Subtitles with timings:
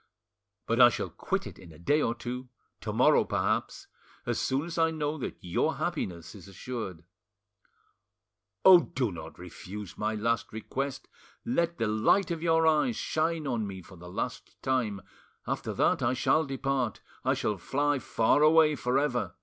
[0.65, 4.79] But I shall quit it in a day or two, to morrow perhaps—as soon as
[4.79, 7.03] I know that your happiness is assured.
[8.65, 8.79] Oh!
[8.79, 11.07] do not refuse my last request;
[11.45, 15.03] let the light of your eyes shine on me for the last time;
[15.45, 19.35] after that I shall depart—I shall fly far away for ever.